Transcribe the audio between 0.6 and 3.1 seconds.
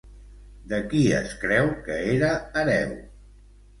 De qui es creu que era hereu?